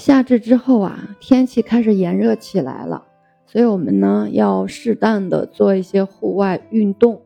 [0.00, 3.04] 夏至之后啊，天气开始炎热起来了，
[3.44, 7.20] 所以我们呢要适当的做一些户外运动，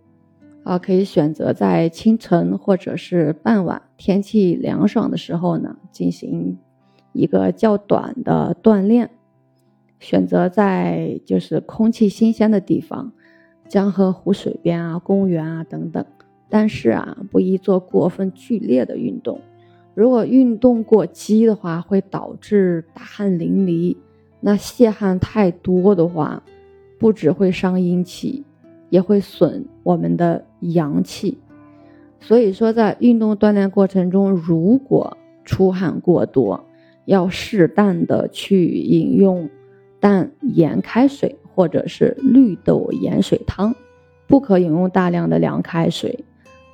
[0.64, 6.58] 啊，可以选择在清晨或者是傍晚天气凉爽的时候呢进行
[7.12, 9.09] 一个较短的锻炼，
[10.01, 13.13] 选择在就是空气新鲜的地方，
[13.69, 16.05] 江河湖水边啊、公园啊等等，
[16.48, 19.41] 但是啊，不宜做过分剧烈的运动。
[19.95, 23.96] 如果运动过激的话，会导致大汗淋漓。
[24.41, 26.42] 那泄汗太多的话，
[26.98, 28.45] 不只会伤阴气，
[28.91, 31.38] 也会损我们的阳气。
[32.20, 36.65] 所以说，在运动锻炼过程中，如果出汗过多，
[37.04, 39.48] 要适当的去饮用
[40.01, 43.74] 淡盐开水或者是绿豆盐水汤，
[44.26, 46.24] 不可饮用大量的凉开水，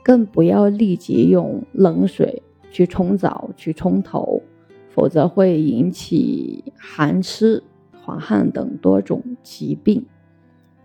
[0.02, 2.42] 更不要立即用冷水。
[2.70, 4.42] 去冲澡、去冲头，
[4.88, 7.62] 否则会引起寒湿、
[8.02, 10.04] 黄汗等多种疾病。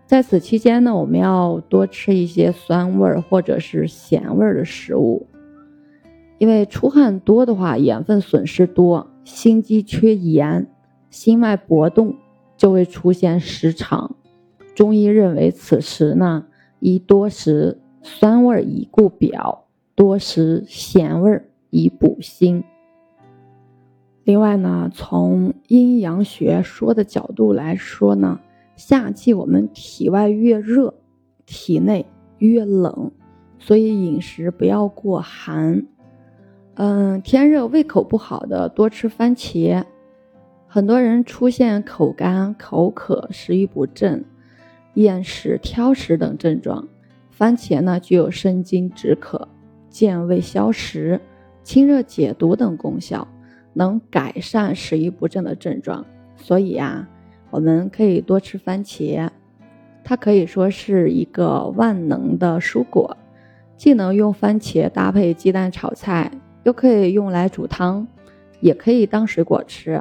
[0.06, 5.26] 在此期间呢，我们要多吃一些酸味儿或者是咸味儿的食物，
[6.38, 10.68] 因为出汗多的话，盐分损失多，心肌缺盐，
[11.10, 12.14] 心脉搏动
[12.56, 14.14] 就会出现失常。
[14.76, 16.46] 中医认为，此时呢，
[16.78, 19.64] 宜多食酸味以固表，
[19.96, 21.48] 多食咸味儿。
[21.76, 22.64] 以补心。
[24.24, 28.40] 另外呢，从阴阳学说的角度来说呢，
[28.76, 30.94] 夏季我们体外越热，
[31.44, 32.06] 体内
[32.38, 33.12] 越冷，
[33.58, 35.86] 所以饮食不要过寒。
[36.76, 39.84] 嗯，天热胃口不好的多吃番茄。
[40.66, 44.24] 很多人出现口干、口渴、食欲不振、
[44.94, 46.88] 厌食、挑食等症状，
[47.30, 49.46] 番茄呢具有生津止渴、
[49.90, 51.20] 健胃消食。
[51.66, 53.26] 清热解毒等功效，
[53.72, 56.06] 能改善食欲不振的症状。
[56.36, 57.08] 所以呀，
[57.50, 59.28] 我们可以多吃番茄，
[60.04, 63.16] 它可以说是一个万能的蔬果，
[63.76, 66.30] 既能用番茄搭配鸡蛋炒菜，
[66.62, 68.06] 又可以用来煮汤，
[68.60, 70.00] 也可以当水果吃。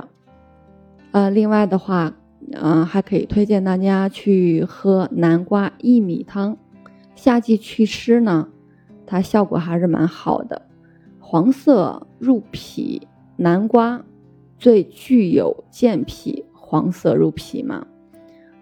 [1.14, 2.14] 呃，另外的话，
[2.52, 6.56] 嗯，还可以推荐大家去喝南瓜薏米汤，
[7.16, 8.50] 夏季祛湿呢，
[9.08, 10.62] 它效果还是蛮好的。
[11.28, 13.02] 黄色入脾，
[13.36, 14.06] 南瓜
[14.60, 17.88] 最具有健脾、黄色入脾嘛，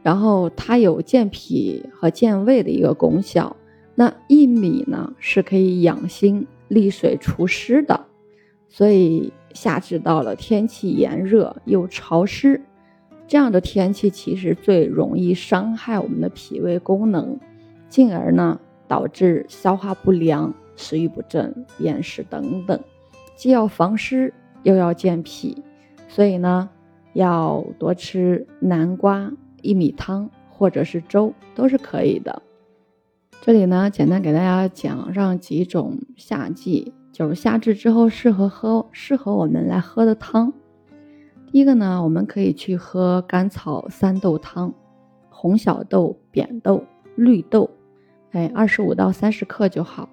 [0.01, 3.53] 然后它有健脾和健胃的一个功效。
[3.95, 8.05] 那薏米呢，是可以养心、利水、除湿的。
[8.69, 12.61] 所以夏至到了，天气炎热又潮湿，
[13.27, 17.37] 这样的天气其实最容易伤害我们的脾胃功能，
[17.89, 18.57] 进而呢
[18.87, 20.53] 导致消化不良。
[20.75, 22.79] 食欲不振、厌食等等，
[23.35, 25.63] 既要防湿又要健脾，
[26.07, 26.69] 所以呢，
[27.13, 32.41] 要多吃南瓜薏米汤或者是粥都是可以的。
[33.41, 40.53] 这里呢，简单给大家讲上几种夏季，就是夏至之后适合喝、适合我们来喝的汤。
[41.51, 44.73] 第一个呢，我们可以去喝甘草三豆汤，
[45.29, 46.83] 红小豆、扁豆、
[47.15, 47.69] 绿豆，
[48.31, 50.09] 哎，二十五到三十克就好。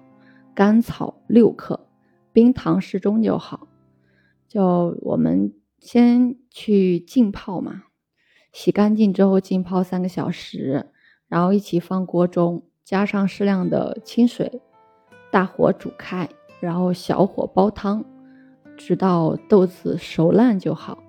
[0.53, 1.87] 甘草六克，
[2.33, 3.67] 冰糖适中就好。
[4.47, 7.83] 就我们先去浸泡嘛，
[8.51, 10.91] 洗干净之后浸泡三个小时，
[11.27, 14.61] 然后一起放锅中，加上适量的清水，
[15.31, 16.27] 大火煮开，
[16.59, 18.03] 然后小火煲汤，
[18.75, 21.01] 直到豆子熟烂就好。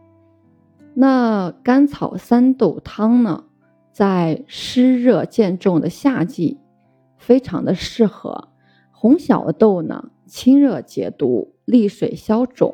[0.94, 3.44] 那甘草三豆汤呢，
[3.92, 6.60] 在湿热渐重的夏季，
[7.16, 8.52] 非常的适合。
[9.03, 12.73] 红小豆呢，清热解毒、利水消肿；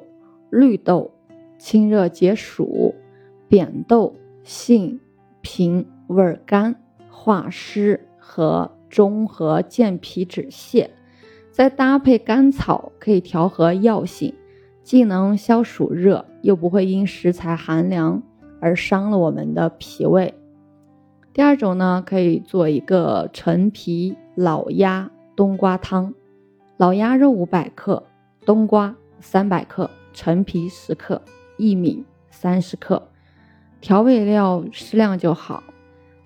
[0.51, 1.11] 绿豆
[1.57, 2.93] 清热解暑；
[3.49, 5.01] 扁豆性
[5.41, 6.77] 平味甘，
[7.09, 10.89] 化湿和中和健脾止泻。
[11.51, 14.35] 再搭配甘草，可以调和药性，
[14.83, 18.23] 既能消暑热，又不会因食材寒凉
[18.61, 20.35] 而伤了我们的脾胃。
[21.33, 26.13] 第二种呢，可以做一个陈皮老鸭冬瓜汤。
[26.79, 28.03] 老鸭肉五百克，
[28.45, 31.23] 冬瓜三百克，陈皮十克，
[31.59, 33.01] 薏米三十克，
[33.81, 35.63] 调味料适量就好。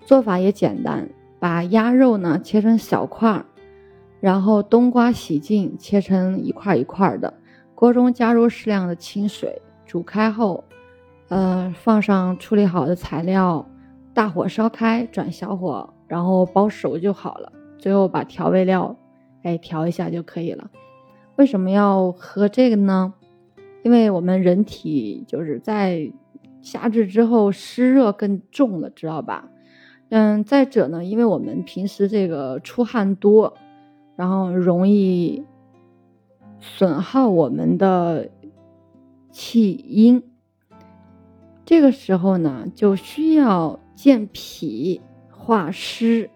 [0.03, 1.07] 做法也简单，
[1.39, 3.45] 把鸭肉呢切成小块儿，
[4.19, 7.31] 然后冬瓜洗净切成一块一块的。
[7.75, 10.63] 锅中加入适量的清水，煮开后，
[11.27, 13.63] 呃，放上处理好的材料，
[14.11, 17.53] 大火烧开，转小火，然后煲熟就好了。
[17.77, 18.97] 最后把调味料。
[19.43, 20.71] 哎，调一下就可以了。
[21.35, 23.13] 为什么要喝这个呢？
[23.83, 26.11] 因为我们人体就是在
[26.61, 29.49] 夏至之后湿热更重了，知道吧？
[30.09, 33.55] 嗯，再者呢，因为我们平时这个出汗多，
[34.15, 35.43] 然后容易
[36.59, 38.29] 损耗我们的
[39.31, 40.23] 气阴，
[41.65, 45.01] 这个时候呢，就需要健脾
[45.31, 46.29] 化湿、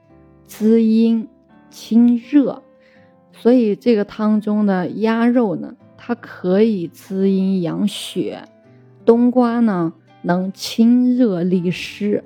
[0.46, 1.30] 滋阴
[1.70, 2.64] 清热，
[3.40, 8.44] 所以这个汤中的鸭肉呢，它可以滋阴养血，
[9.06, 9.94] 冬瓜呢
[10.24, 12.24] 能清热利湿。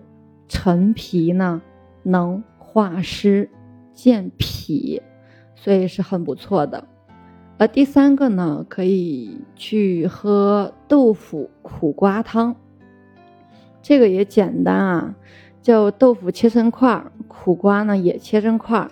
[0.47, 1.61] 陈皮呢，
[2.03, 3.49] 能化湿
[3.93, 5.01] 健脾，
[5.55, 6.85] 所以是很不错的。
[7.57, 12.55] 而第三个呢，可以去喝豆腐苦瓜汤，
[13.81, 15.15] 这个也简单啊，
[15.61, 18.89] 就豆腐切成块，苦瓜呢也切成块。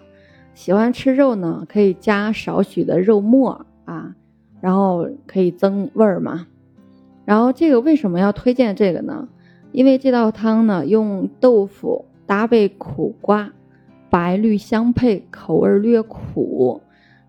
[0.59, 4.13] 喜欢吃肉呢，可以加少许的肉末啊，
[4.59, 6.47] 然后可以增味儿嘛。
[7.23, 9.29] 然后这个为什么要推荐这个呢？
[9.71, 13.53] 因为这道汤呢，用豆腐搭配苦瓜，
[14.09, 16.81] 白绿相配，口味略苦，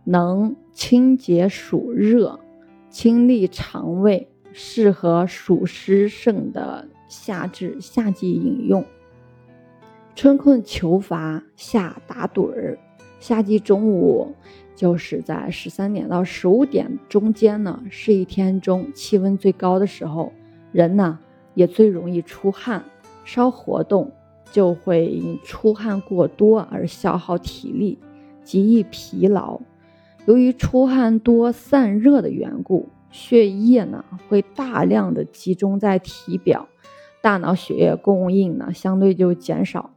[0.02, 2.40] 能清洁暑热，
[2.88, 8.84] 清利肠胃，适合暑湿盛的夏至夏季饮用。
[10.16, 12.76] 春困求乏，夏打盹儿，
[13.20, 14.34] 夏季中午
[14.75, 20.32] 就是在十三点到十五点中间呢，是一天中气温最高的时候，
[20.72, 21.20] 人呢。
[21.55, 22.84] 也最容易出汗，
[23.25, 24.12] 稍活动
[24.52, 27.99] 就会因出汗过多而消耗体力，
[28.44, 29.61] 极易疲劳。
[30.26, 36.69] 由于出汗多散热的缘故，血液呢会大量的集中在体表，
[37.20, 39.90] 大脑血液供应呢相对就减少。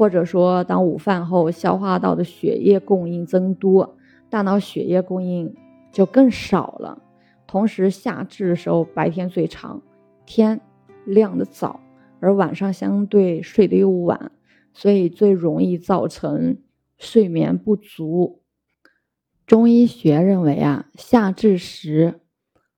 [0.00, 3.98] 或者说，当午饭后消化道的血液供应增多，
[4.30, 5.54] 大脑血液供应
[5.92, 7.02] 就更少了。
[7.46, 9.82] 同时，夏至的时候白天最长。
[10.24, 10.58] 天
[11.04, 11.80] 亮的早，
[12.18, 14.32] 而晚上相对睡得又晚，
[14.72, 16.56] 所以最容易造成
[16.96, 18.40] 睡眠不足。
[19.46, 22.20] 中医学认为啊，夏至时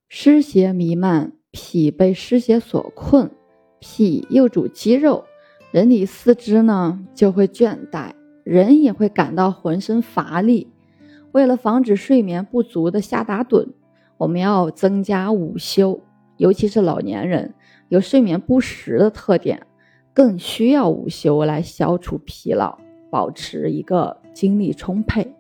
[0.09, 3.31] 湿邪弥漫，脾被湿邪所困，
[3.79, 5.25] 脾又主肌肉，
[5.73, 8.11] 人体四肢呢就会倦怠，
[8.45, 10.71] 人也会感到浑身乏力。
[11.33, 13.67] 为了防止睡眠不足的瞎打盹，
[14.19, 15.99] 我们要增加午休。
[16.37, 17.55] 尤其是老年人
[17.89, 19.67] 有睡眠不实的特点，
[20.13, 22.77] 更需要午休来消除疲劳，
[23.11, 25.35] 保持一个精力充沛。